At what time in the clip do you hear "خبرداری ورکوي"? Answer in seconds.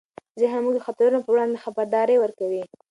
1.65-2.63